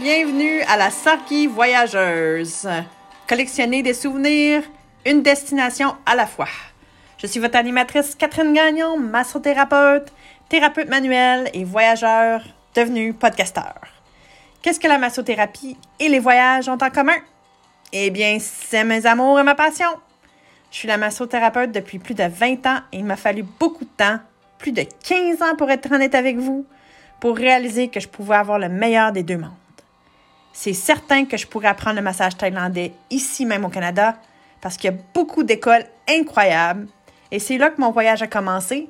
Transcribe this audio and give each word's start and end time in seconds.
Bienvenue 0.00 0.62
à 0.62 0.76
la 0.76 0.90
Sarki 0.90 1.46
Voyageuse. 1.46 2.68
Collectionner 3.28 3.82
des 3.82 3.92
souvenirs, 3.94 4.62
une 5.04 5.22
destination 5.22 5.96
à 6.06 6.14
la 6.14 6.26
fois. 6.26 6.48
Je 7.18 7.26
suis 7.26 7.40
votre 7.40 7.56
animatrice 7.56 8.14
Catherine 8.14 8.54
Gagnon, 8.54 8.98
massothérapeute, 8.98 10.12
thérapeute 10.48 10.88
manuel 10.88 11.50
et 11.52 11.64
voyageur 11.64 12.42
devenu 12.74 13.12
podcasteur. 13.12 13.74
Qu'est-ce 14.62 14.80
que 14.80 14.88
la 14.88 14.98
massothérapie 14.98 15.76
et 16.00 16.08
les 16.08 16.20
voyages 16.20 16.68
ont 16.68 16.78
en 16.80 16.90
commun? 16.90 17.18
Eh 17.92 18.10
bien, 18.10 18.38
c'est 18.40 18.84
mes 18.84 19.04
amours 19.04 19.40
et 19.40 19.44
ma 19.44 19.54
passion. 19.54 19.90
Je 20.70 20.78
suis 20.78 20.88
la 20.88 20.96
massothérapeute 20.96 21.72
depuis 21.72 21.98
plus 21.98 22.14
de 22.14 22.24
20 22.24 22.66
ans 22.66 22.78
et 22.92 22.98
il 22.98 23.04
m'a 23.04 23.16
fallu 23.16 23.44
beaucoup 23.60 23.84
de 23.84 23.90
temps, 23.96 24.18
plus 24.58 24.72
de 24.72 24.84
15 25.04 25.42
ans 25.42 25.56
pour 25.56 25.70
être 25.70 25.92
honnête 25.92 26.14
avec 26.14 26.38
vous, 26.38 26.64
pour 27.20 27.36
réaliser 27.36 27.88
que 27.88 28.00
je 28.00 28.08
pouvais 28.08 28.36
avoir 28.36 28.58
le 28.58 28.68
meilleur 28.68 29.12
des 29.12 29.22
deux 29.22 29.36
mondes. 29.36 29.52
C'est 30.52 30.74
certain 30.74 31.24
que 31.24 31.36
je 31.36 31.46
pourrais 31.46 31.68
apprendre 31.68 31.96
le 31.96 32.02
massage 32.02 32.36
thaïlandais 32.36 32.92
ici 33.10 33.46
même 33.46 33.64
au 33.64 33.68
Canada 33.68 34.16
parce 34.60 34.76
qu'il 34.76 34.90
y 34.90 34.94
a 34.94 34.96
beaucoup 35.14 35.42
d'écoles 35.42 35.84
incroyables 36.08 36.88
et 37.30 37.38
c'est 37.38 37.58
là 37.58 37.70
que 37.70 37.80
mon 37.80 37.90
voyage 37.90 38.22
a 38.22 38.26
commencé. 38.26 38.88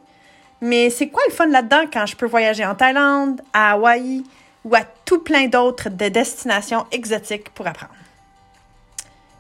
Mais 0.61 0.91
c'est 0.91 1.09
quoi 1.09 1.23
le 1.29 1.35
fun 1.35 1.47
là-dedans 1.47 1.85
quand 1.93 2.07
je 2.07 2.17
peux 2.17 2.27
voyager 2.27 2.65
en 2.65 2.75
Thaïlande, 2.75 3.41
à 3.53 3.73
Hawaï 3.73 4.25
ou 4.65 4.75
à 4.75 4.83
tout 5.05 5.21
plein 5.21 5.47
d'autres 5.47 5.89
de 5.89 6.09
destinations 6.09 6.87
exotiques 6.93 7.51
pour 7.51 7.67
apprendre? 7.67 7.95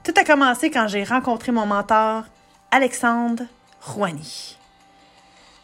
Tout 0.02 0.14
a 0.16 0.24
commencé 0.24 0.70
quand 0.70 0.88
j'ai 0.88 1.04
rencontré 1.04 1.52
mon 1.52 1.64
mentor, 1.64 2.24
Alexandre 2.72 3.44
Rouani. 3.80 4.56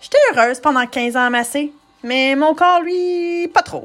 J'étais 0.00 0.19
heureuse 0.33 0.61
pendant 0.61 0.87
15 0.87 1.17
ans 1.17 1.25
à 1.25 1.31
masser, 1.31 1.72
mais 2.05 2.37
mon 2.37 2.55
corps, 2.55 2.81
lui, 2.83 3.48
pas 3.48 3.62
trop. 3.62 3.84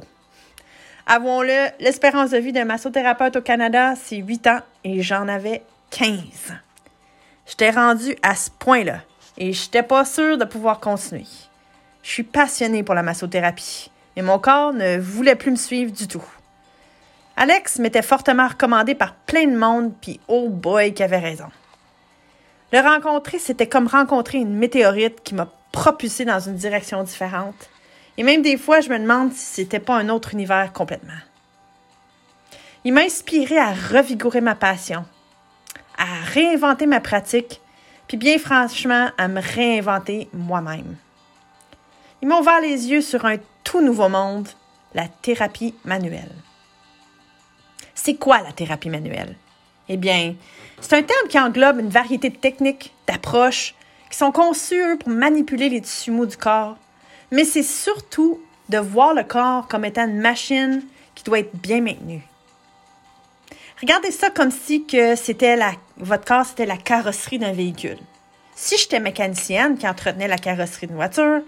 Avouons-le, 1.05 1.67
l'espérance 1.79 2.31
de 2.31 2.37
vie 2.37 2.53
d'un 2.53 2.63
massothérapeute 2.63 3.35
au 3.35 3.41
Canada, 3.41 3.93
c'est 4.01 4.17
8 4.17 4.47
ans 4.47 4.59
et 4.85 5.01
j'en 5.01 5.27
avais 5.27 5.61
15. 5.91 6.19
J'étais 7.45 7.71
rendue 7.71 8.15
à 8.21 8.35
ce 8.35 8.49
point-là 8.49 8.99
et 9.37 9.51
j'étais 9.51 9.83
pas 9.83 10.05
sûre 10.05 10.37
de 10.37 10.45
pouvoir 10.45 10.79
continuer. 10.79 11.25
Je 12.03 12.09
suis 12.09 12.23
passionnée 12.23 12.83
pour 12.83 12.95
la 12.95 13.03
massothérapie, 13.03 13.91
mais 14.15 14.21
mon 14.21 14.39
corps 14.39 14.71
ne 14.71 14.97
voulait 14.97 15.35
plus 15.35 15.51
me 15.51 15.57
suivre 15.57 15.91
du 15.91 16.07
tout. 16.07 16.23
Alex 17.35 17.79
m'était 17.79 18.01
fortement 18.01 18.47
recommandé 18.47 18.95
par 18.95 19.13
plein 19.13 19.47
de 19.47 19.57
monde, 19.57 19.91
puis 19.99 20.21
oh 20.29 20.47
boy, 20.47 20.93
qui 20.93 21.03
avait 21.03 21.19
raison. 21.19 21.49
Le 22.71 22.79
rencontrer, 22.79 23.39
c'était 23.39 23.67
comme 23.67 23.87
rencontrer 23.87 24.37
une 24.37 24.55
météorite 24.55 25.21
qui 25.23 25.35
m'a 25.35 25.49
propulsé 25.73 26.23
dans 26.23 26.39
une 26.39 26.55
direction 26.55 27.03
différente. 27.03 27.69
Et 28.17 28.23
même 28.23 28.41
des 28.41 28.57
fois, 28.57 28.81
je 28.81 28.89
me 28.89 28.99
demande 28.99 29.33
si 29.33 29.55
c'était 29.55 29.79
pas 29.79 29.97
un 29.97 30.09
autre 30.09 30.33
univers 30.33 30.71
complètement. 30.73 31.13
Il 32.83 32.93
m'a 32.93 33.01
inspiré 33.01 33.57
à 33.57 33.73
revigorer 33.73 34.41
ma 34.41 34.55
passion, 34.55 35.05
à 35.97 36.05
réinventer 36.25 36.85
ma 36.85 36.99
pratique, 36.99 37.61
puis 38.07 38.17
bien 38.17 38.37
franchement, 38.37 39.09
à 39.17 39.27
me 39.27 39.41
réinventer 39.41 40.29
moi-même. 40.33 40.97
Il 42.21 42.27
m'a 42.27 42.39
ouvert 42.39 42.61
les 42.61 42.89
yeux 42.89 43.01
sur 43.01 43.25
un 43.25 43.37
tout 43.63 43.81
nouveau 43.81 44.09
monde, 44.09 44.47
la 44.93 45.07
thérapie 45.07 45.73
manuelle. 45.83 46.35
C'est 47.95 48.15
quoi 48.15 48.41
la 48.41 48.51
thérapie 48.51 48.89
manuelle? 48.89 49.35
Eh 49.89 49.97
bien, 49.97 50.35
c'est 50.79 50.97
un 50.97 51.03
terme 51.03 51.27
qui 51.29 51.39
englobe 51.39 51.79
une 51.79 51.89
variété 51.89 52.29
de 52.29 52.37
techniques, 52.37 52.93
d'approches, 53.07 53.75
qui 54.09 54.17
sont 54.17 54.31
conçues 54.31 54.97
pour 54.99 55.09
manipuler 55.09 55.69
les 55.69 55.81
tissus 55.81 56.11
mous 56.11 56.25
du 56.25 56.37
corps, 56.37 56.77
mais 57.33 57.45
c'est 57.45 57.63
surtout 57.63 58.39
de 58.69 58.77
voir 58.77 59.15
le 59.15 59.23
corps 59.23 59.67
comme 59.67 59.85
étant 59.85 60.07
une 60.07 60.19
machine 60.19 60.83
qui 61.15 61.23
doit 61.23 61.39
être 61.39 61.55
bien 61.55 61.81
maintenue. 61.81 62.21
Regardez 63.81 64.11
ça 64.11 64.29
comme 64.29 64.51
si 64.51 64.85
que 64.85 65.15
c'était 65.15 65.55
la, 65.55 65.71
votre 65.97 66.25
corps 66.25 66.45
c'était 66.45 66.67
la 66.67 66.77
carrosserie 66.77 67.39
d'un 67.39 67.51
véhicule. 67.51 67.97
Si 68.55 68.77
j'étais 68.77 68.99
mécanicienne 68.99 69.79
qui 69.79 69.87
entretenait 69.87 70.27
la 70.27 70.37
carrosserie 70.37 70.85
d'une 70.85 70.95
voiture, 70.95 71.41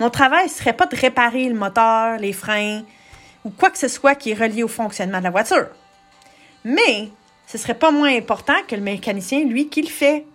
mon 0.00 0.10
travail 0.10 0.46
ne 0.46 0.50
serait 0.50 0.72
pas 0.72 0.86
de 0.86 0.96
réparer 0.96 1.48
le 1.48 1.54
moteur, 1.54 2.18
les 2.18 2.32
freins 2.32 2.82
ou 3.44 3.50
quoi 3.50 3.70
que 3.70 3.78
ce 3.78 3.86
soit 3.86 4.16
qui 4.16 4.32
est 4.32 4.34
relié 4.34 4.64
au 4.64 4.68
fonctionnement 4.68 5.18
de 5.18 5.24
la 5.24 5.30
voiture. 5.30 5.68
Mais 6.64 7.08
ce 7.46 7.56
serait 7.56 7.74
pas 7.74 7.92
moins 7.92 8.16
important 8.16 8.56
que 8.66 8.74
le 8.74 8.82
mécanicien, 8.82 9.44
lui, 9.44 9.68
qui 9.68 9.82
le 9.82 9.88
fait. 9.88 10.26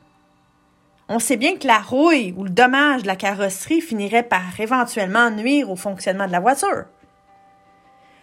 On 1.07 1.19
sait 1.19 1.37
bien 1.37 1.55
que 1.57 1.67
la 1.67 1.77
rouille 1.77 2.33
ou 2.35 2.43
le 2.43 2.49
dommage 2.49 3.03
de 3.03 3.07
la 3.07 3.15
carrosserie 3.15 3.81
finirait 3.81 4.23
par 4.23 4.59
éventuellement 4.59 5.29
nuire 5.29 5.69
au 5.69 5.75
fonctionnement 5.75 6.25
de 6.25 6.31
la 6.31 6.39
voiture. 6.39 6.85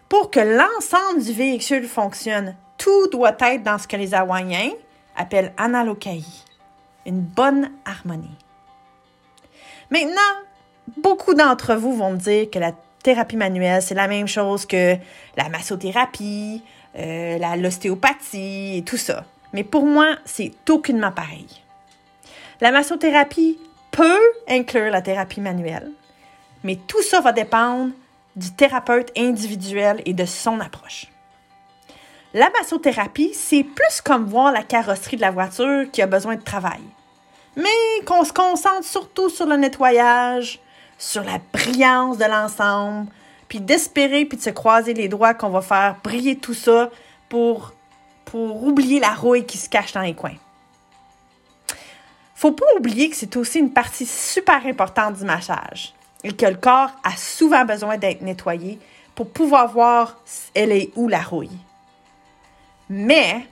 Pour 0.08 0.30
que 0.30 0.40
l'ensemble 0.40 1.22
du 1.22 1.32
véhicule 1.32 1.86
fonctionne, 1.86 2.56
tout 2.78 3.06
doit 3.12 3.36
être 3.40 3.62
dans 3.62 3.78
ce 3.78 3.86
que 3.86 3.96
les 3.96 4.14
Hawaïens 4.14 4.72
appellent 5.16 5.52
analokai, 5.56 6.22
une 7.06 7.20
bonne 7.20 7.70
harmonie. 7.84 8.36
Maintenant, 9.90 10.20
beaucoup 10.96 11.34
d'entre 11.34 11.76
vous 11.76 11.94
vont 11.94 12.10
me 12.10 12.18
dire 12.18 12.50
que 12.50 12.58
la 12.58 12.72
thérapie 13.04 13.36
manuelle, 13.36 13.80
c'est 13.80 13.94
la 13.94 14.08
même 14.08 14.26
chose 14.26 14.66
que 14.66 14.96
la 15.36 15.48
massothérapie, 15.50 16.62
euh, 16.98 17.56
l'ostéopathie 17.56 18.78
et 18.78 18.82
tout 18.82 18.96
ça. 18.96 19.24
Mais 19.52 19.64
pour 19.64 19.86
moi, 19.86 20.16
c'est 20.24 20.52
aucunement 20.68 21.12
pareil. 21.12 21.62
La 22.62 22.70
massothérapie 22.70 23.58
peut 23.90 24.20
inclure 24.48 24.92
la 24.92 25.02
thérapie 25.02 25.40
manuelle, 25.40 25.90
mais 26.62 26.76
tout 26.86 27.02
ça 27.02 27.20
va 27.20 27.32
dépendre 27.32 27.90
du 28.36 28.52
thérapeute 28.52 29.10
individuel 29.18 30.00
et 30.06 30.14
de 30.14 30.24
son 30.24 30.60
approche. 30.60 31.08
La 32.34 32.50
massothérapie, 32.50 33.34
c'est 33.34 33.64
plus 33.64 34.00
comme 34.00 34.26
voir 34.26 34.52
la 34.52 34.62
carrosserie 34.62 35.16
de 35.16 35.22
la 35.22 35.32
voiture 35.32 35.90
qui 35.90 36.02
a 36.02 36.06
besoin 36.06 36.36
de 36.36 36.44
travail, 36.44 36.82
mais 37.56 38.04
qu'on 38.06 38.24
se 38.24 38.32
concentre 38.32 38.84
surtout 38.84 39.28
sur 39.28 39.46
le 39.46 39.56
nettoyage, 39.56 40.60
sur 40.98 41.24
la 41.24 41.40
brillance 41.52 42.16
de 42.16 42.26
l'ensemble, 42.26 43.10
puis 43.48 43.58
d'espérer 43.60 44.24
puis 44.24 44.38
de 44.38 44.42
se 44.42 44.50
croiser 44.50 44.94
les 44.94 45.08
doigts 45.08 45.34
qu'on 45.34 45.50
va 45.50 45.62
faire 45.62 45.96
briller 46.04 46.36
tout 46.36 46.54
ça 46.54 46.90
pour, 47.28 47.72
pour 48.24 48.62
oublier 48.62 49.00
la 49.00 49.14
rouille 49.14 49.46
qui 49.46 49.58
se 49.58 49.68
cache 49.68 49.94
dans 49.94 50.02
les 50.02 50.14
coins. 50.14 50.38
Faut 52.42 52.50
pas 52.50 52.66
oublier 52.76 53.08
que 53.08 53.14
c'est 53.14 53.36
aussi 53.36 53.60
une 53.60 53.72
partie 53.72 54.04
super 54.04 54.66
importante 54.66 55.14
du 55.14 55.24
massage 55.24 55.94
et 56.24 56.32
que 56.32 56.44
le 56.44 56.56
corps 56.56 56.90
a 57.04 57.16
souvent 57.16 57.64
besoin 57.64 57.98
d'être 57.98 58.20
nettoyé 58.20 58.80
pour 59.14 59.30
pouvoir 59.30 59.68
voir 59.68 60.16
elle 60.52 60.72
est 60.72 60.90
où 60.96 61.06
la 61.06 61.22
rouille. 61.22 61.56
Mais 62.88 63.46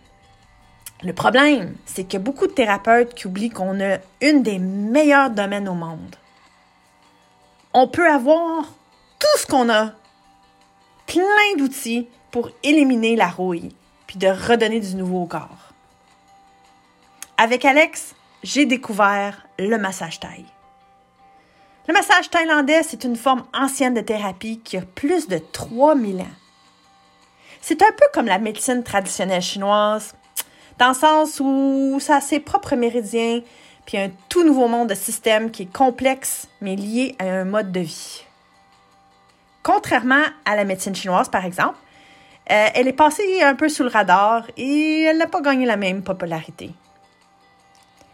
le 1.04 1.12
problème, 1.12 1.76
c'est 1.86 2.02
qu'il 2.02 2.14
y 2.14 2.16
a 2.16 2.24
beaucoup 2.24 2.48
de 2.48 2.52
thérapeutes 2.52 3.14
qui 3.14 3.28
oublient 3.28 3.50
qu'on 3.50 3.80
a 3.80 3.98
une 4.22 4.42
des 4.42 4.58
meilleurs 4.58 5.30
domaines 5.30 5.68
au 5.68 5.74
monde. 5.74 6.16
On 7.72 7.86
peut 7.86 8.10
avoir 8.10 8.64
tout 9.20 9.38
ce 9.38 9.46
qu'on 9.46 9.70
a, 9.70 9.92
plein 11.06 11.56
d'outils 11.56 12.08
pour 12.32 12.50
éliminer 12.64 13.14
la 13.14 13.28
rouille, 13.28 13.72
puis 14.08 14.18
de 14.18 14.26
redonner 14.26 14.80
du 14.80 14.96
nouveau 14.96 15.22
au 15.22 15.26
corps. 15.26 15.74
Avec 17.38 17.64
Alex, 17.64 18.16
j'ai 18.42 18.66
découvert 18.66 19.46
le 19.58 19.76
massage 19.76 20.20
thaï. 20.20 20.44
Le 21.88 21.94
massage 21.94 22.30
thaïlandais, 22.30 22.82
c'est 22.82 23.04
une 23.04 23.16
forme 23.16 23.44
ancienne 23.52 23.94
de 23.94 24.00
thérapie 24.00 24.60
qui 24.62 24.76
a 24.76 24.82
plus 24.82 25.28
de 25.28 25.38
3000 25.38 26.20
ans. 26.20 26.36
C'est 27.60 27.82
un 27.82 27.90
peu 27.90 28.06
comme 28.14 28.26
la 28.26 28.38
médecine 28.38 28.82
traditionnelle 28.82 29.42
chinoise, 29.42 30.14
dans 30.78 30.88
le 30.88 30.94
sens 30.94 31.40
où 31.40 31.98
ça 32.00 32.16
a 32.16 32.20
ses 32.20 32.40
propres 32.40 32.76
méridiens, 32.76 33.42
puis 33.86 33.98
un 33.98 34.10
tout 34.28 34.44
nouveau 34.44 34.68
monde 34.68 34.88
de 34.88 34.94
système 34.94 35.50
qui 35.50 35.64
est 35.64 35.72
complexe, 35.72 36.48
mais 36.60 36.76
lié 36.76 37.16
à 37.18 37.24
un 37.24 37.44
mode 37.44 37.72
de 37.72 37.80
vie. 37.80 38.24
Contrairement 39.62 40.22
à 40.46 40.56
la 40.56 40.64
médecine 40.64 40.94
chinoise, 40.94 41.28
par 41.28 41.44
exemple, 41.44 41.76
euh, 42.50 42.66
elle 42.74 42.88
est 42.88 42.92
passée 42.92 43.42
un 43.42 43.54
peu 43.54 43.68
sous 43.68 43.82
le 43.82 43.90
radar 43.90 44.44
et 44.56 45.02
elle 45.02 45.18
n'a 45.18 45.26
pas 45.26 45.40
gagné 45.40 45.66
la 45.66 45.76
même 45.76 46.02
popularité. 46.02 46.70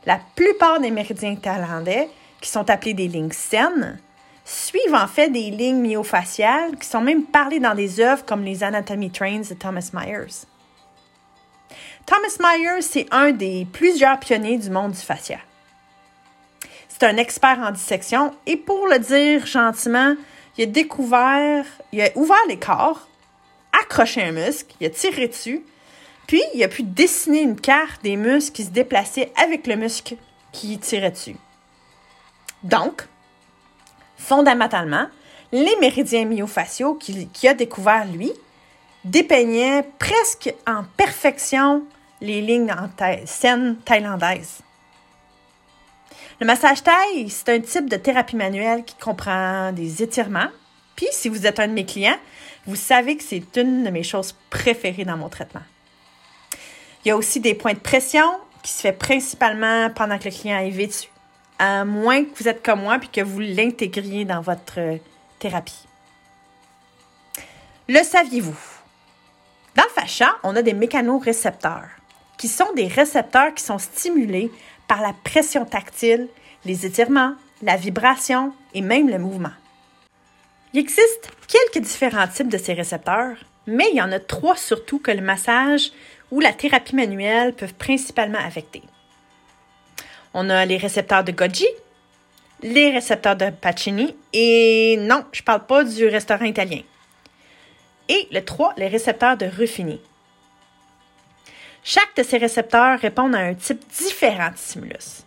La 0.06 0.20
plupart 0.36 0.80
des 0.80 0.92
méridiens 0.92 1.34
thaïlandais, 1.34 2.08
qui 2.40 2.48
sont 2.48 2.70
appelés 2.70 2.94
des 2.94 3.08
lignes 3.08 3.32
saines, 3.32 3.98
suivent 4.44 4.94
en 4.94 5.08
fait 5.08 5.28
des 5.28 5.50
lignes 5.50 5.80
myofaciales 5.80 6.76
qui 6.76 6.88
sont 6.88 7.00
même 7.00 7.24
parlées 7.24 7.58
dans 7.58 7.74
des 7.74 7.98
œuvres 7.98 8.24
comme 8.24 8.44
les 8.44 8.62
Anatomy 8.62 9.10
Trains 9.10 9.40
de 9.40 9.54
Thomas 9.54 9.90
Myers. 9.92 10.46
Thomas 12.06 12.36
Myers, 12.38 12.82
c'est 12.82 13.06
un 13.10 13.32
des 13.32 13.66
plusieurs 13.72 14.20
pionniers 14.20 14.58
du 14.58 14.70
monde 14.70 14.92
du 14.92 15.00
fascia. 15.00 15.38
C'est 16.88 17.02
un 17.02 17.16
expert 17.16 17.58
en 17.58 17.72
dissection 17.72 18.32
et 18.46 18.56
pour 18.56 18.86
le 18.86 19.00
dire 19.00 19.44
gentiment, 19.44 20.14
il 20.56 20.62
a 20.62 20.66
découvert, 20.66 21.66
il 21.92 22.00
a 22.00 22.10
ouvert 22.14 22.38
les 22.48 22.58
corps, 22.58 23.08
accroché 23.82 24.22
un 24.22 24.32
muscle, 24.32 24.72
il 24.80 24.86
a 24.86 24.90
tiré 24.90 25.26
dessus, 25.26 25.64
puis, 26.26 26.42
il 26.54 26.64
a 26.64 26.68
pu 26.68 26.82
dessiner 26.82 27.40
une 27.40 27.60
carte 27.60 28.02
des 28.02 28.16
muscles 28.16 28.56
qui 28.56 28.64
se 28.64 28.70
déplaçaient 28.70 29.32
avec 29.40 29.66
le 29.66 29.76
muscle 29.76 30.16
qui 30.52 30.78
tirait 30.78 31.12
dessus. 31.12 31.36
Donc, 32.62 33.06
fondamentalement, 34.16 35.06
les 35.52 35.76
méridiens 35.80 36.24
myofaciaux 36.24 36.94
qu'il 36.94 37.48
a 37.48 37.54
découvert 37.54 38.06
lui 38.06 38.32
dépeignait 39.04 39.84
presque 40.00 40.52
en 40.66 40.82
perfection 40.96 41.84
les 42.20 42.40
lignes 42.40 42.72
en 42.72 42.88
scène 43.24 43.76
thaïlandaise. 43.84 44.62
Le 46.40 46.46
massage 46.46 46.82
thaï, 46.82 47.30
c'est 47.30 47.50
un 47.50 47.60
type 47.60 47.88
de 47.88 47.96
thérapie 47.96 48.36
manuelle 48.36 48.84
qui 48.84 48.96
comprend 48.96 49.72
des 49.72 50.02
étirements. 50.02 50.48
Puis, 50.96 51.06
si 51.12 51.28
vous 51.28 51.46
êtes 51.46 51.60
un 51.60 51.68
de 51.68 51.72
mes 51.72 51.86
clients, 51.86 52.18
vous 52.66 52.76
savez 52.76 53.16
que 53.16 53.22
c'est 53.22 53.56
une 53.56 53.84
de 53.84 53.90
mes 53.90 54.02
choses 54.02 54.34
préférées 54.50 55.04
dans 55.04 55.16
mon 55.16 55.28
traitement. 55.28 55.62
Il 57.06 57.10
y 57.10 57.12
a 57.12 57.16
aussi 57.16 57.38
des 57.38 57.54
points 57.54 57.74
de 57.74 57.78
pression 57.78 58.26
qui 58.64 58.72
se 58.72 58.80
fait 58.80 58.90
principalement 58.90 59.90
pendant 59.90 60.18
que 60.18 60.24
le 60.24 60.32
client 60.32 60.58
est 60.58 60.70
vêtu, 60.70 61.08
à 61.56 61.84
moins 61.84 62.24
que 62.24 62.36
vous 62.36 62.48
êtes 62.48 62.64
comme 62.64 62.80
moi 62.80 62.98
puis 62.98 63.08
que 63.08 63.20
vous 63.20 63.38
l'intégriez 63.38 64.24
dans 64.24 64.40
votre 64.40 64.80
thérapie. 65.38 65.86
Le 67.88 68.02
saviez-vous? 68.02 68.58
Dans 69.76 69.84
le 69.84 70.26
on 70.42 70.56
a 70.56 70.62
des 70.62 70.72
mécanorécepteurs, 70.72 71.90
qui 72.38 72.48
sont 72.48 72.72
des 72.74 72.88
récepteurs 72.88 73.54
qui 73.54 73.62
sont 73.62 73.78
stimulés 73.78 74.50
par 74.88 75.00
la 75.00 75.12
pression 75.22 75.64
tactile, 75.64 76.26
les 76.64 76.86
étirements, 76.86 77.34
la 77.62 77.76
vibration 77.76 78.52
et 78.74 78.80
même 78.80 79.08
le 79.08 79.20
mouvement. 79.20 79.54
Il 80.72 80.80
existe 80.80 81.30
quelques 81.46 81.86
différents 81.86 82.26
types 82.26 82.48
de 82.48 82.58
ces 82.58 82.72
récepteurs, 82.72 83.36
mais 83.68 83.86
il 83.92 83.96
y 83.96 84.02
en 84.02 84.10
a 84.10 84.18
trois 84.18 84.56
surtout 84.56 84.98
que 84.98 85.12
le 85.12 85.22
massage 85.22 85.92
ou 86.30 86.40
la 86.40 86.52
thérapie 86.52 86.96
manuelle 86.96 87.54
peuvent 87.54 87.74
principalement 87.74 88.38
affecter. 88.38 88.82
On 90.34 90.50
a 90.50 90.64
les 90.64 90.76
récepteurs 90.76 91.24
de 91.24 91.32
Golgi, 91.32 91.66
les 92.62 92.90
récepteurs 92.90 93.36
de 93.36 93.50
Pacini 93.50 94.14
et 94.32 94.96
non, 95.00 95.24
je 95.32 95.40
ne 95.40 95.44
parle 95.44 95.66
pas 95.66 95.84
du 95.84 96.06
restaurant 96.06 96.44
italien. 96.44 96.80
Et 98.08 98.28
le 98.30 98.40
3, 98.40 98.74
les 98.76 98.88
récepteurs 98.88 99.36
de 99.36 99.46
Ruffini. 99.46 100.00
Chaque 101.82 102.16
de 102.16 102.22
ces 102.22 102.38
récepteurs 102.38 102.98
répond 102.98 103.32
à 103.32 103.38
un 103.38 103.54
type 103.54 103.82
différent 103.96 104.50
de 104.50 104.56
stimulus. 104.56 105.24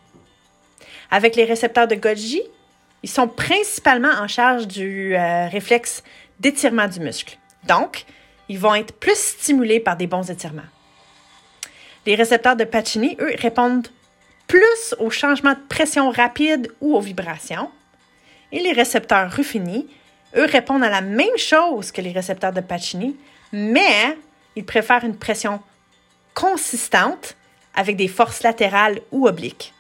Avec 1.12 1.36
les 1.36 1.46
récepteurs 1.46 1.88
de 1.88 1.96
Golgi, 1.96 2.42
ils 3.02 3.10
sont 3.10 3.28
principalement 3.28 4.12
en 4.12 4.28
charge 4.28 4.68
du 4.68 5.16
euh, 5.16 5.48
réflexe 5.48 6.04
d'étirement 6.40 6.88
du 6.88 7.00
muscle. 7.00 7.38
Donc, 7.66 8.06
ils 8.50 8.60
vont 8.60 8.76
être 8.76 8.94
plus 8.94 9.18
stimulés 9.18 9.80
par 9.80 9.96
des 9.96 10.08
bons 10.08 10.30
étirements. 10.30 10.62
Les 12.10 12.16
récepteurs 12.16 12.56
de 12.56 12.64
Pacini, 12.64 13.16
eux, 13.20 13.36
répondent 13.38 13.88
plus 14.48 14.96
aux 14.98 15.12
changements 15.12 15.54
de 15.54 15.68
pression 15.70 16.10
rapide 16.10 16.72
ou 16.82 16.96
aux 16.96 17.02
vibrations. 17.02 17.70
Et 18.52 18.60
les 18.62 18.72
récepteurs 18.72 19.32
Ruffini, 19.32 19.88
eux, 20.36 20.46
répondent 20.46 20.84
à 20.84 20.90
la 20.90 21.02
même 21.02 21.38
chose 21.38 21.92
que 21.92 22.02
les 22.02 22.12
récepteurs 22.12 22.52
de 22.52 22.62
Pacini, 22.62 23.16
mais 23.54 24.18
ils 24.56 24.66
préfèrent 24.66 25.04
une 25.04 25.20
pression 25.20 25.62
consistante 26.34 27.36
avec 27.76 27.96
des 27.96 28.08
forces 28.08 28.42
latérales 28.42 29.02
ou 29.12 29.28
obliques. 29.28 29.76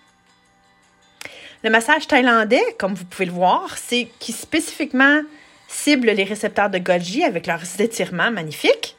Le 1.63 1.71
massage 1.71 2.05
thaïlandais, 2.05 2.75
comme 2.77 2.93
vous 2.93 3.05
pouvez 3.05 3.25
le 3.25 3.31
voir, 3.31 3.75
c'est 3.75 4.07
qui 4.19 4.33
spécifiquement 4.33 5.21
cible 5.67 6.11
les 6.11 6.25
récepteurs 6.25 6.69
de 6.69 6.77
Golgi 6.77 7.23
avec 7.23 7.47
leurs 7.47 7.81
étirements 7.81 8.29
magnifiques, 8.29 8.95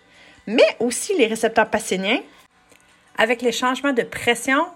mais 0.48 0.76
aussi 0.80 1.16
les 1.16 1.28
récepteurs 1.28 1.70
passiniens 1.70 2.18
avec 3.16 3.42
les 3.42 3.52
changements 3.52 3.92
de 3.92 4.02
pression 4.02 4.66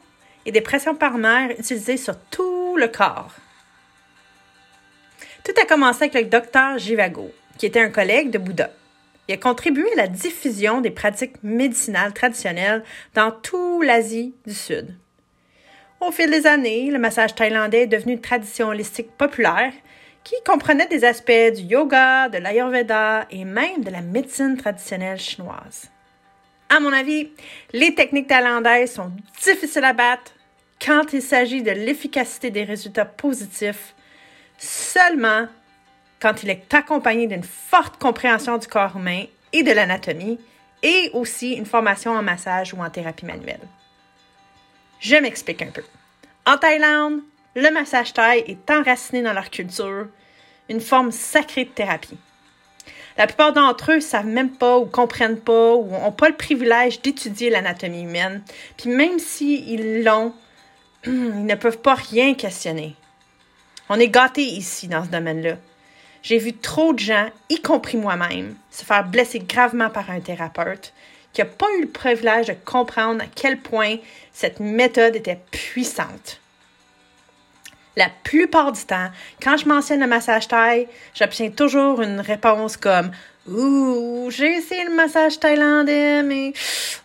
et 0.47 0.53
des 0.53 0.61
pressions 0.61 0.95
par 0.95 1.19
nerf 1.19 1.51
utilisées 1.59 1.97
sur 1.97 2.19
tout 2.31 2.77
le 2.77 2.89
corps. 2.89 3.35
Tout 5.45 5.53
a 5.61 5.67
commencé 5.67 6.05
avec 6.05 6.15
le 6.15 6.25
docteur 6.25 6.79
Jivago, 6.79 7.31
qui 7.59 7.67
était 7.67 7.81
un 7.81 7.91
collègue 7.91 8.31
de 8.31 8.39
Bouddha. 8.39 8.71
Il 9.29 9.35
a 9.35 9.39
contribué 9.39 9.91
à 9.93 9.97
la 9.97 10.09
diffusion 10.09 10.81
des 10.81 10.91
pratiques 10.91 11.43
médicinales 11.43 12.13
traditionnelles 12.13 12.83
dans 13.15 13.31
toute 13.31 13.85
l'Asie 13.85 14.35
du 14.47 14.55
Sud. 14.55 14.97
Au 16.01 16.11
fil 16.11 16.31
des 16.31 16.47
années, 16.47 16.91
le 16.91 16.99
massage 16.99 17.35
thaïlandais 17.35 17.83
est 17.83 17.87
devenu 17.87 18.15
une 18.15 18.21
tradition 18.21 18.69
holistique 18.69 19.17
populaire 19.17 19.73
qui 20.23 20.35
comprenait 20.47 20.89
des 20.89 21.05
aspects 21.05 21.53
du 21.55 21.63
yoga, 21.63 22.29
de 22.29 22.39
l'ayurveda 22.39 23.27
et 23.31 23.45
même 23.45 23.85
de 23.85 23.91
la 23.91 24.01
médecine 24.01 24.57
traditionnelle 24.57 25.19
chinoise. 25.19 25.91
À 26.75 26.81
mon 26.81 26.93
avis, 26.93 27.31
les 27.73 27.95
techniques 27.95 28.27
thaïlandaises 28.27 28.95
sont 28.95 29.13
difficiles 29.45 29.85
à 29.85 29.93
battre 29.93 30.33
quand 30.85 31.13
il 31.13 31.23
s'agit 31.23 31.63
de 31.63 31.71
l'efficacité 31.71 32.51
des 32.51 32.65
résultats 32.65 33.05
positifs 33.05 33.95
seulement 34.59 35.47
quand 36.21 36.43
il 36.43 36.51
est 36.51 36.75
accompagné 36.75 37.29
d'une 37.29 37.45
forte 37.45 38.03
compréhension 38.03 38.59
du 38.59 38.67
corps 38.67 38.97
humain 38.97 39.23
et 39.53 39.63
de 39.63 39.71
l'anatomie 39.71 40.41
et 40.83 41.11
aussi 41.13 41.53
une 41.53 41.65
formation 41.65 42.11
en 42.11 42.23
massage 42.23 42.75
ou 42.75 42.83
en 42.83 42.91
thérapie 42.91 43.25
manuelle. 43.25 43.69
Je 44.99 45.15
m'explique 45.15 45.63
un 45.63 45.71
peu. 45.71 45.85
En 46.45 46.59
Thaïlande, 46.59 47.21
le 47.55 47.71
massage 47.71 48.13
thaï 48.13 48.43
est 48.49 48.69
enraciné 48.69 49.23
dans 49.23 49.33
leur 49.33 49.51
culture, 49.51 50.09
une 50.69 50.81
forme 50.81 51.13
sacrée 51.13 51.67
de 51.67 51.71
thérapie. 51.71 52.19
La 53.17 53.27
plupart 53.27 53.53
d'entre 53.53 53.93
eux 53.93 54.01
savent 54.01 54.27
même 54.27 54.51
pas 54.51 54.79
ou 54.79 54.87
comprennent 54.87 55.39
pas 55.39 55.75
ou 55.75 55.89
n'ont 55.89 56.13
pas 56.13 56.29
le 56.29 56.37
privilège 56.37 57.01
d'étudier 57.01 57.49
l'anatomie 57.49 58.03
humaine. 58.03 58.43
Puis 58.77 58.91
même 58.91 59.19
s'ils 59.19 60.03
l'ont, 60.03 60.33
ils 61.07 61.47
ne 61.47 61.55
peuvent 61.55 61.79
pas 61.79 61.95
rien 61.95 62.35
questionner. 62.35 62.97
On 63.89 64.01
est 64.01 64.09
gâtés 64.09 64.43
ici 64.43 64.89
dans 64.89 65.05
ce 65.05 65.11
domaine-là. 65.11 65.57
J'ai 66.23 66.39
vu 66.39 66.55
trop 66.55 66.95
de 66.95 66.99
gens, 66.99 67.29
y 67.51 67.61
compris 67.61 67.99
moi-même, 67.99 68.57
se 68.71 68.85
faire 68.85 69.07
blesser 69.07 69.41
gravement 69.41 69.91
par 69.91 70.11
un 70.11 70.21
thérapeute 70.21 70.93
qui 71.35 71.43
n'a 71.43 71.47
pas 71.47 71.67
eu 71.77 71.83
le 71.83 71.89
privilège 71.89 72.47
de 72.47 72.55
comprendre 72.65 73.23
à 73.23 73.27
quel 73.27 73.59
point 73.59 73.97
cette 74.33 74.61
méthode 74.61 75.17
était 75.17 75.41
puissante. 75.51 76.41
La 77.97 78.09
plupart 78.25 78.73
du 78.73 78.85
temps, 78.85 79.09
quand 79.41 79.57
je 79.57 79.69
mentionne 79.69 80.01
le 80.01 80.07
massage 80.07 80.49
thaï, 80.49 80.89
j'obtiens 81.15 81.51
toujours 81.51 82.03
une 82.03 82.21
réponse 82.21 82.77
comme 82.77 83.13
Ouh, 83.49 84.31
j'ai 84.31 84.57
essayé 84.57 84.85
le 84.85 84.95
massage 84.95 85.39
thaïlandais, 85.39 86.23
mais 86.23 86.53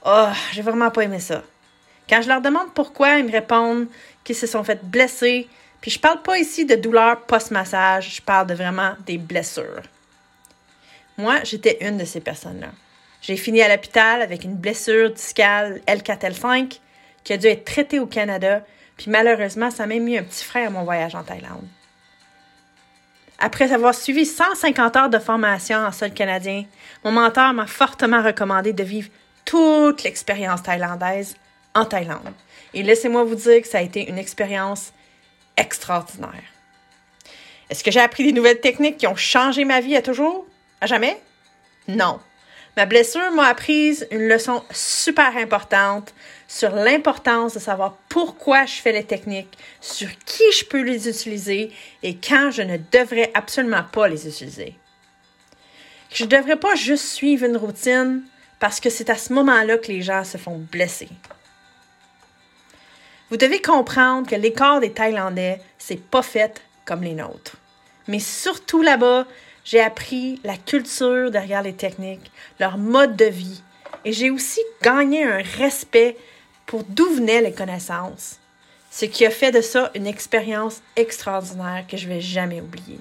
oh, 0.06 0.30
j'ai 0.54 0.62
vraiment 0.62 0.90
pas 0.90 1.02
aimé 1.02 1.20
ça. 1.20 1.44
Quand 2.10 2.22
je 2.22 2.30
leur 2.30 2.42
demande 2.42 2.74
pourquoi, 2.74 3.18
ils 3.18 3.26
me 3.26 3.32
répondent 3.32 3.88
qu'ils 4.24 4.36
se 4.36 4.48
sont 4.48 4.64
fait 4.64 4.84
blesser. 4.84 5.48
Puis 5.82 5.92
je 5.92 6.00
parle 6.00 6.22
pas 6.22 6.40
ici 6.40 6.66
de 6.66 6.76
douleur 6.76 7.22
post-massage, 7.22 8.16
je 8.16 8.22
parle 8.22 8.48
de 8.48 8.54
vraiment 8.54 8.94
des 9.06 9.18
blessures. 9.18 9.84
Moi, 11.18 11.44
j'étais 11.44 11.78
une 11.82 11.98
de 11.98 12.06
ces 12.06 12.22
personnes-là. 12.22 12.70
J'ai 13.22 13.36
fini 13.36 13.62
à 13.62 13.68
l'hôpital 13.68 14.22
avec 14.22 14.46
une 14.46 14.56
blessure 14.56 15.12
discale 15.12 15.82
L4-L5 15.88 16.80
qui 17.24 17.34
a 17.34 17.38
dû 17.38 17.48
être 17.48 17.66
traitée 17.66 18.00
au 18.00 18.06
Canada, 18.06 18.64
puis 19.00 19.10
malheureusement, 19.10 19.72
ça 19.72 19.88
m'a 19.88 19.96
mis 19.96 20.18
un 20.18 20.24
petit 20.24 20.44
frein 20.44 20.68
à 20.68 20.70
mon 20.70 20.84
voyage 20.84 21.16
en 21.16 21.24
Thaïlande. 21.24 21.66
Après 23.40 23.72
avoir 23.72 23.96
suivi 23.96 24.26
150 24.26 24.96
heures 24.98 25.10
de 25.10 25.20
formation 25.20 25.78
en 25.78 25.94
sol 25.94 26.12
canadien, 26.12 26.66
mon 27.06 27.14
mentor 27.14 27.54
m'a 27.54 27.66
fortement 27.66 28.22
recommandé 28.22 28.74
de 28.74 28.84
vivre 28.84 29.10
toute 29.46 30.04
l'expérience 30.04 30.64
thaïlandaise 30.64 31.38
en 31.74 31.86
Thaïlande. 31.86 32.34
Et 32.74 32.84
laissez-moi 32.84 33.24
vous 33.24 33.36
dire 33.36 33.62
que 33.62 33.70
ça 33.70 33.78
a 33.78 33.82
été 33.82 34.10
une 34.10 34.18
expérience 34.18 34.92
extraordinaire. 35.56 36.44
Est-ce 37.70 37.86
que 37.86 37.92
j'ai 37.92 38.02
appris 38.02 38.26
des 38.26 38.34
nouvelles 38.34 38.60
techniques 38.60 38.98
qui 38.98 39.08
ont 39.08 39.16
changé 39.16 39.64
ma 39.64 39.80
vie 39.80 39.96
à 39.96 40.02
toujours? 40.02 40.46
À 40.82 40.88
jamais? 40.88 41.18
Non. 41.88 42.20
Ma 42.78 42.86
blessure 42.86 43.32
m'a 43.32 43.48
appris 43.48 44.00
une 44.12 44.28
leçon 44.28 44.64
super 44.72 45.36
importante 45.38 46.14
sur 46.48 46.72
l'importance 46.72 47.54
de 47.54 47.60
savoir 47.60 47.98
pourquoi 48.10 48.66
je 48.66 48.76
fais 48.76 48.92
les 48.92 49.04
techniques, 49.04 49.58
sur 49.82 50.08
qui 50.26 50.44
je 50.52 50.66
peux 50.66 50.82
les 50.82 51.10
utiliser 51.10 51.72
et 52.04 52.16
quand 52.16 52.52
je 52.52 52.62
ne 52.62 52.78
devrais 52.92 53.32
absolument 53.34 53.84
pas 53.84 54.08
les 54.08 54.28
utiliser. 54.28 54.76
Je 56.12 56.24
ne 56.24 56.30
devrais 56.30 56.56
pas 56.56 56.76
juste 56.76 57.06
suivre 57.06 57.46
une 57.46 57.58
routine 57.58 58.24
parce 58.60 58.80
que 58.80 58.90
c'est 58.90 59.10
à 59.10 59.16
ce 59.16 59.34
moment-là 59.34 59.78
que 59.78 59.88
les 59.88 60.02
gens 60.02 60.24
se 60.24 60.38
font 60.38 60.58
blesser. 60.58 61.10
Vous 63.30 63.38
devez 63.38 63.62
comprendre 63.62 64.28
que 64.28 64.50
corps 64.50 64.80
des 64.80 64.92
Thaïlandais, 64.92 65.62
c'est 65.78 66.02
pas 66.02 66.24
fait 66.24 66.64
comme 66.86 67.04
les 67.04 67.14
nôtres. 67.14 67.58
Mais 68.08 68.20
surtout 68.20 68.82
là-bas, 68.82 69.28
j'ai 69.70 69.82
appris 69.82 70.42
la 70.44 70.58
culture 70.58 71.30
derrière 71.30 71.62
les 71.62 71.74
techniques, 71.74 72.32
leur 72.60 72.80
mode 72.80 73.16
de 73.16 73.26
vie, 73.26 73.62
et 74.04 74.14
j'ai 74.14 74.32
aussi 74.32 74.62
gagné 74.82 75.24
un 75.24 75.44
respect 75.58 76.18
pour 76.66 76.84
d'où 76.84 77.08
venaient 77.14 77.42
les 77.42 77.52
connaissances, 77.52 78.40
ce 78.90 79.06
qui 79.06 79.28
a 79.28 79.30
fait 79.30 79.52
de 79.52 79.62
ça 79.62 79.92
une 79.94 80.08
expérience 80.08 80.82
extraordinaire 80.96 81.86
que 81.88 81.98
je 81.98 82.08
vais 82.08 82.20
jamais 82.20 82.62
oublier. 82.62 83.00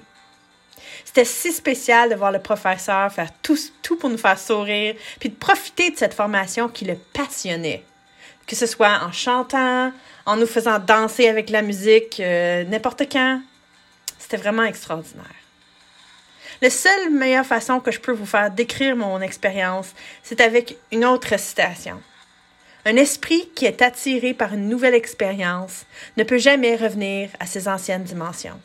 C'était 1.05 1.25
si 1.25 1.51
spécial 1.51 2.11
de 2.11 2.15
voir 2.15 2.31
le 2.31 2.39
professeur 2.39 3.11
faire 3.11 3.31
tout, 3.41 3.57
tout 3.81 3.95
pour 3.95 4.11
nous 4.11 4.17
faire 4.19 4.37
sourire, 4.37 4.93
puis 5.19 5.29
de 5.29 5.35
profiter 5.35 5.89
de 5.89 5.97
cette 5.97 6.13
formation 6.13 6.69
qui 6.69 6.85
le 6.85 6.97
passionnait 7.13 7.83
que 8.45 8.55
ce 8.55 8.65
soit 8.65 9.03
en 9.03 9.11
chantant, 9.11 9.93
en 10.25 10.35
nous 10.35 10.47
faisant 10.47 10.79
danser 10.79 11.27
avec 11.27 11.51
la 11.51 11.61
musique, 11.61 12.19
euh, 12.19 12.63
n'importe 12.63 13.03
quand. 13.11 13.43
C'était 14.17 14.37
vraiment 14.37 14.63
extraordinaire. 14.63 15.38
La 16.61 16.69
seule 16.69 17.09
meilleure 17.09 17.45
façon 17.45 17.79
que 17.79 17.91
je 17.91 18.01
peux 18.01 18.11
vous 18.11 18.25
faire 18.25 18.51
décrire 18.51 18.95
mon 18.95 19.21
expérience, 19.21 19.93
c'est 20.23 20.41
avec 20.41 20.75
une 20.91 21.05
autre 21.05 21.39
citation. 21.39 22.01
Un 22.85 22.97
esprit 22.97 23.49
qui 23.55 23.65
est 23.65 23.81
attiré 23.81 24.33
par 24.33 24.53
une 24.53 24.67
nouvelle 24.67 24.95
expérience 24.95 25.85
ne 26.17 26.23
peut 26.23 26.37
jamais 26.37 26.75
revenir 26.75 27.29
à 27.39 27.45
ses 27.45 27.67
anciennes 27.67 28.03
dimensions. 28.03 28.59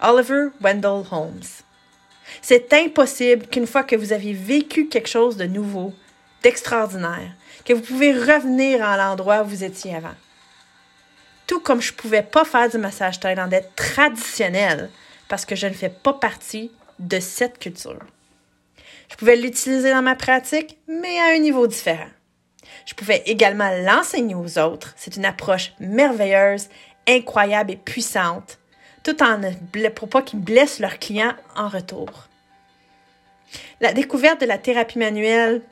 Oliver 0.00 0.48
Wendell 0.60 1.04
Holmes. 1.10 1.40
C'est 2.42 2.72
impossible 2.72 3.46
qu'une 3.46 3.66
fois 3.66 3.82
que 3.82 3.96
vous 3.96 4.12
avez 4.12 4.32
vécu 4.32 4.88
quelque 4.88 5.08
chose 5.08 5.36
de 5.36 5.46
nouveau, 5.46 5.92
d'extraordinaire, 6.42 7.32
que 7.64 7.72
vous 7.72 7.80
pouvez 7.80 8.12
revenir 8.12 8.84
à 8.84 8.96
l'endroit 8.96 9.42
où 9.42 9.46
vous 9.46 9.64
étiez 9.64 9.96
avant. 9.96 10.14
Tout 11.46 11.60
comme 11.60 11.80
je 11.80 11.92
ne 11.92 11.96
pouvais 11.96 12.22
pas 12.22 12.44
faire 12.44 12.68
du 12.68 12.78
massage 12.78 13.18
thaïlandais 13.18 13.68
traditionnel 13.74 14.90
parce 15.28 15.44
que 15.44 15.56
je 15.56 15.66
ne 15.66 15.72
fais 15.72 15.88
pas 15.88 16.12
partie 16.12 16.70
de 16.98 17.20
cette 17.20 17.58
culture. 17.58 18.04
Je 19.10 19.16
pouvais 19.16 19.36
l'utiliser 19.36 19.90
dans 19.90 20.02
ma 20.02 20.16
pratique, 20.16 20.78
mais 20.88 21.18
à 21.18 21.34
un 21.34 21.38
niveau 21.38 21.66
différent. 21.66 22.08
Je 22.86 22.94
pouvais 22.94 23.22
également 23.26 23.70
l'enseigner 23.82 24.34
aux 24.34 24.58
autres. 24.58 24.94
C'est 24.96 25.16
une 25.16 25.24
approche 25.24 25.72
merveilleuse, 25.80 26.68
incroyable 27.08 27.72
et 27.72 27.76
puissante, 27.76 28.58
tout 29.02 29.22
en 29.22 29.38
ne, 29.38 29.88
pour 29.88 30.08
pas 30.08 30.22
qu'ils 30.22 30.40
blessent 30.40 30.80
leurs 30.80 30.98
clients 30.98 31.34
en 31.54 31.68
retour. 31.68 32.28
La 33.80 33.92
découverte 33.92 34.40
de 34.40 34.46
la 34.46 34.58
thérapie 34.58 34.98
manuelle 34.98 35.62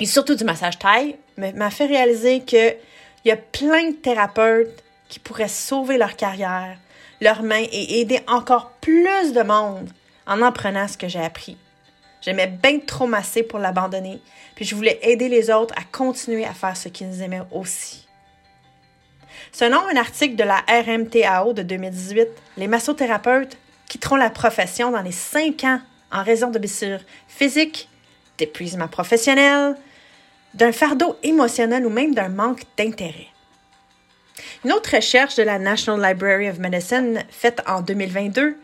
et 0.00 0.06
surtout 0.06 0.34
du 0.34 0.44
massage 0.44 0.78
taille 0.78 1.16
m'a 1.36 1.70
fait 1.70 1.86
réaliser 1.86 2.40
qu'il 2.40 2.76
y 3.24 3.30
a 3.30 3.36
plein 3.36 3.90
de 3.90 3.94
thérapeutes 3.94 4.82
qui 5.08 5.20
pourraient 5.20 5.48
sauver 5.48 5.98
leur 5.98 6.16
carrière, 6.16 6.76
leurs 7.20 7.42
mains 7.42 7.64
et 7.70 8.00
aider 8.00 8.20
encore 8.26 8.72
plus 8.84 9.32
de 9.32 9.42
monde 9.42 9.88
en 10.26 10.42
apprenant 10.42 10.86
ce 10.86 10.98
que 10.98 11.08
j'ai 11.08 11.20
appris. 11.24 11.56
J'aimais 12.20 12.48
bien 12.48 12.80
trop 12.80 13.06
masser 13.06 13.42
pour 13.42 13.58
l'abandonner, 13.58 14.20
puis 14.54 14.66
je 14.66 14.74
voulais 14.74 14.98
aider 15.00 15.30
les 15.30 15.50
autres 15.50 15.74
à 15.78 15.84
continuer 15.90 16.44
à 16.44 16.52
faire 16.52 16.76
ce 16.76 16.90
qu'ils 16.90 17.22
aimaient 17.22 17.46
aussi. 17.50 18.06
Selon 19.52 19.78
un 19.88 19.96
article 19.96 20.36
de 20.36 20.44
la 20.44 20.62
RMTAO 20.68 21.54
de 21.54 21.62
2018, 21.62 22.28
les 22.58 22.66
massothérapeutes 22.66 23.56
quitteront 23.88 24.16
la 24.16 24.28
profession 24.28 24.90
dans 24.90 25.02
les 25.02 25.12
cinq 25.12 25.64
ans 25.64 25.80
en 26.12 26.22
raison 26.22 26.50
de 26.50 26.58
blessures 26.58 27.00
physiques, 27.26 27.88
d'épuisement 28.36 28.88
professionnel, 28.88 29.76
d'un 30.52 30.72
fardeau 30.72 31.16
émotionnel 31.22 31.86
ou 31.86 31.90
même 31.90 32.14
d'un 32.14 32.28
manque 32.28 32.64
d'intérêt. 32.76 33.28
Une 34.62 34.72
autre 34.72 34.96
recherche 34.96 35.36
de 35.36 35.42
la 35.42 35.58
National 35.58 36.12
Library 36.12 36.50
of 36.50 36.58
Medicine 36.58 37.24
faite 37.30 37.62
en 37.66 37.80
2022 37.80 38.58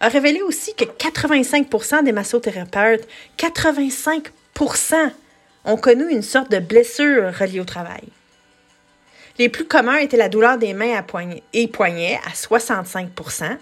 a 0.00 0.08
révélé 0.08 0.40
aussi 0.42 0.74
que 0.74 0.84
85% 0.84 2.04
des 2.04 2.12
massothérapeutes, 2.12 3.06
85 3.36 4.32
ont 5.64 5.76
connu 5.76 6.10
une 6.10 6.22
sorte 6.22 6.50
de 6.50 6.58
blessure 6.58 7.32
reliée 7.38 7.60
au 7.60 7.64
travail. 7.64 8.08
Les 9.38 9.50
plus 9.50 9.66
communs 9.66 9.98
étaient 9.98 10.16
la 10.16 10.30
douleur 10.30 10.58
des 10.58 10.74
mains 10.74 11.04
et 11.52 11.68
poignets 11.68 12.18
à 12.26 12.30
65% 12.30 13.58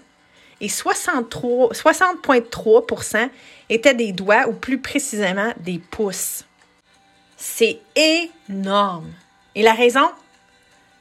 et 0.61 0.67
60,3% 0.67 3.29
étaient 3.69 3.93
des 3.93 4.13
doigts 4.13 4.47
ou 4.47 4.53
plus 4.53 4.77
précisément 4.77 5.51
des 5.59 5.79
pouces. 5.79 6.45
C'est 7.35 7.81
énorme. 7.95 9.11
Et 9.53 9.63
la 9.63 9.73
raison? 9.73 10.09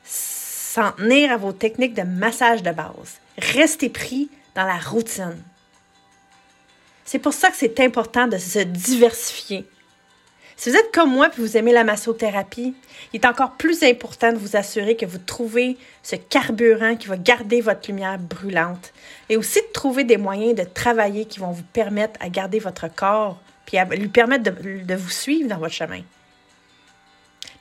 S'en 0.04 0.90
tenir 0.92 1.30
à 1.30 1.36
vos 1.36 1.52
techniques 1.52 1.94
de 1.94 2.02
massage 2.02 2.64
de 2.64 2.72
base. 2.72 3.20
Restez 3.38 3.88
pris 3.88 4.28
dans 4.54 4.64
la 4.64 4.78
routine. 4.78 5.42
C'est 7.04 7.18
pour 7.18 7.32
ça 7.32 7.50
que 7.50 7.56
c'est 7.56 7.80
important 7.80 8.26
de 8.26 8.38
se 8.38 8.61
diversifier. 8.61 9.66
Si 10.56 10.70
vous 10.70 10.76
êtes 10.76 10.94
comme 10.94 11.12
moi 11.12 11.28
et 11.28 11.40
vous 11.40 11.56
aimez 11.56 11.73
la 11.73 11.82
massothérapie, 11.82 12.75
il 13.12 13.20
est 13.20 13.26
encore 13.26 13.52
plus 13.52 13.82
important 13.82 14.32
de 14.32 14.38
vous 14.38 14.56
assurer 14.56 14.96
que 14.96 15.04
vous 15.04 15.18
trouvez 15.18 15.76
ce 16.02 16.14
carburant 16.14 16.94
qui 16.94 17.08
va 17.08 17.16
garder 17.16 17.61
votre 17.61 17.88
lumière 17.88 18.18
brûlante 18.18 18.92
et 19.28 19.37
aussi 19.37 19.61
de 19.61 19.73
trouver 19.73 20.04
des 20.04 20.16
moyens 20.16 20.54
de 20.54 20.64
travailler 20.64 21.25
qui 21.25 21.40
vont 21.40 21.50
vous 21.50 21.64
permettre 21.64 22.18
à 22.20 22.28
garder 22.28 22.61
votre 22.61 22.87
corps 22.88 23.40
puis 23.66 23.78
à 23.78 23.84
lui 23.84 24.08
permettre 24.08 24.44
de, 24.44 24.94
vous 24.94 25.11
suivre 25.11 25.49
dans 25.49 25.58
votre 25.58 25.75
chemin. 25.75 26.02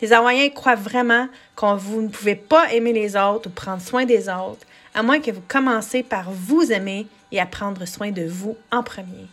Les 0.02 0.14
Hawaïens 0.14 0.50
croient 0.50 0.76
vraiment 0.76 1.28
que 1.56 1.78
vous 1.78 2.02
ne 2.02 2.10
pouvez 2.10 2.36
pas 2.36 2.72
aimer 2.74 2.94
les 2.94 3.16
autres 3.16 3.50
ou 3.50 3.54
prendre 3.54 3.82
soin 3.82 4.06
des 4.06 4.30
autres 4.30 4.66
à 4.94 5.04
moins 5.04 5.20
que 5.20 5.32
vous 5.32 5.44
commencez 5.48 6.04
par 6.04 6.32
vous 6.32 6.72
aimer 6.72 7.08
et 7.32 7.40
à 7.40 7.46
prendre 7.46 7.86
soin 7.86 8.12
de 8.12 8.24
vous 8.24 8.58
en 8.72 8.84
premier. 8.84 9.28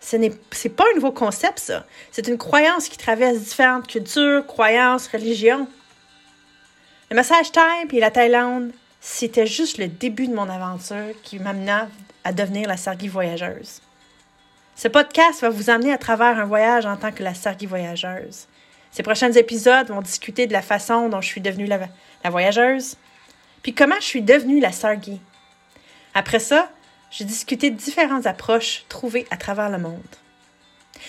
Ce 0.00 0.16
n'est 0.16 0.30
pas 0.30 0.84
un 0.90 0.94
nouveau 0.94 1.12
concept, 1.12 1.58
ça. 1.58 1.84
C'est 2.10 2.26
une 2.26 2.38
croyance 2.38 2.88
qui 2.88 2.96
traverse 2.96 3.38
différentes 3.38 3.86
cultures, 3.86 4.46
croyances, 4.46 5.08
religions. 5.08 5.68
Le 7.10 7.16
massage 7.16 7.52
Thaï 7.52 7.86
et 7.92 8.00
la 8.00 8.10
Thaïlande, 8.10 8.72
c'était 9.00 9.46
juste 9.46 9.78
le 9.78 9.88
début 9.88 10.26
de 10.26 10.34
mon 10.34 10.48
aventure 10.48 11.14
qui 11.22 11.38
m'amena 11.38 11.88
à 12.24 12.32
devenir 12.32 12.68
la 12.68 12.76
Sargi 12.76 13.08
voyageuse. 13.08 13.80
Ce 14.76 14.88
podcast 14.88 15.42
va 15.42 15.50
vous 15.50 15.68
amener 15.68 15.92
à 15.92 15.98
travers 15.98 16.38
un 16.38 16.46
voyage 16.46 16.86
en 16.86 16.96
tant 16.96 17.12
que 17.12 17.22
la 17.22 17.34
Sargi 17.34 17.66
voyageuse. 17.66 18.46
Ces 18.90 19.02
prochains 19.02 19.32
épisodes 19.32 19.88
vont 19.88 20.00
discuter 20.00 20.46
de 20.46 20.52
la 20.52 20.62
façon 20.62 21.08
dont 21.08 21.20
je 21.20 21.26
suis 21.26 21.40
devenue 21.40 21.66
la 21.66 22.30
voyageuse, 22.30 22.96
puis 23.62 23.74
comment 23.74 23.96
je 24.00 24.06
suis 24.06 24.22
devenue 24.22 24.60
la 24.60 24.72
Sargi. 24.72 25.20
Après 26.14 26.38
ça, 26.38 26.70
j'ai 27.10 27.24
discuté 27.24 27.70
de 27.70 27.76
différentes 27.76 28.26
approches 28.26 28.84
trouvées 28.88 29.26
à 29.30 29.36
travers 29.36 29.68
le 29.68 29.78
monde. 29.78 30.00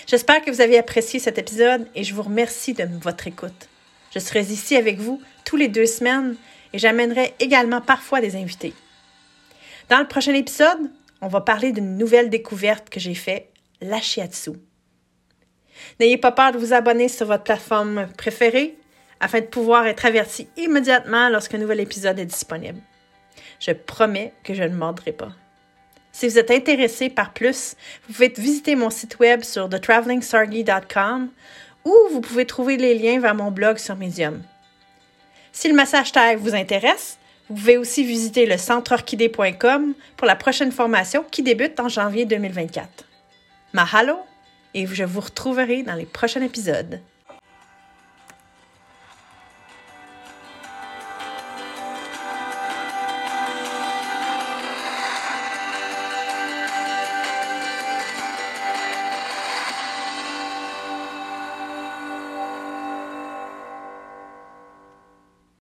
J'espère 0.06 0.42
que 0.42 0.50
vous 0.50 0.60
avez 0.60 0.78
apprécié 0.78 1.20
cet 1.20 1.38
épisode 1.38 1.88
et 1.94 2.04
je 2.04 2.14
vous 2.14 2.22
remercie 2.22 2.74
de 2.74 2.86
votre 3.00 3.26
écoute. 3.26 3.68
Je 4.14 4.18
serai 4.18 4.40
ici 4.40 4.76
avec 4.76 4.98
vous 4.98 5.20
tous 5.44 5.56
les 5.56 5.68
deux 5.68 5.86
semaines 5.86 6.36
et 6.72 6.78
j'amènerai 6.78 7.34
également 7.38 7.80
parfois 7.80 8.20
des 8.20 8.36
invités. 8.36 8.74
Dans 9.88 9.98
le 9.98 10.08
prochain 10.08 10.34
épisode, 10.34 10.90
on 11.20 11.28
va 11.28 11.40
parler 11.40 11.72
d'une 11.72 11.96
nouvelle 11.96 12.30
découverte 12.30 12.90
que 12.90 13.00
j'ai 13.00 13.14
faite, 13.14 13.48
la 13.80 14.00
shiatsu. 14.00 14.52
N'ayez 16.00 16.18
pas 16.18 16.32
peur 16.32 16.52
de 16.52 16.58
vous 16.58 16.72
abonner 16.72 17.08
sur 17.08 17.26
votre 17.26 17.44
plateforme 17.44 18.08
préférée 18.16 18.76
afin 19.22 19.40
de 19.40 19.46
pouvoir 19.46 19.86
être 19.86 20.04
averti 20.04 20.48
immédiatement 20.56 21.30
lorsqu'un 21.30 21.58
nouvel 21.58 21.80
épisode 21.80 22.18
est 22.18 22.26
disponible. 22.26 22.80
Je 23.60 23.70
promets 23.70 24.34
que 24.42 24.52
je 24.52 24.64
ne 24.64 24.74
mordrai 24.74 25.12
pas. 25.12 25.30
Si 26.10 26.28
vous 26.28 26.38
êtes 26.38 26.50
intéressé 26.50 27.08
par 27.08 27.32
plus, 27.32 27.76
vous 28.06 28.12
pouvez 28.12 28.28
visiter 28.36 28.74
mon 28.74 28.90
site 28.90 29.18
web 29.20 29.42
sur 29.42 29.68
thetraveling.sargi.com 29.68 31.30
ou 31.84 31.94
vous 32.10 32.20
pouvez 32.20 32.44
trouver 32.44 32.76
les 32.76 32.98
liens 32.98 33.20
vers 33.20 33.34
mon 33.34 33.50
blog 33.50 33.78
sur 33.78 33.96
Medium. 33.96 34.42
Si 35.52 35.68
le 35.68 35.74
massage 35.74 36.12
taille 36.12 36.36
vous 36.36 36.54
intéresse, 36.54 37.18
vous 37.48 37.54
pouvez 37.54 37.76
aussi 37.76 38.04
visiter 38.04 38.44
le 38.44 38.58
centreorchidée.com 38.58 39.94
pour 40.16 40.26
la 40.26 40.36
prochaine 40.36 40.72
formation 40.72 41.24
qui 41.30 41.42
débute 41.42 41.78
en 41.78 41.88
janvier 41.88 42.24
2024. 42.24 42.88
Mahalo 43.72 44.16
et 44.74 44.86
je 44.86 45.04
vous 45.04 45.20
retrouverai 45.20 45.82
dans 45.84 45.94
les 45.94 46.06
prochains 46.06 46.42
épisodes. 46.42 47.00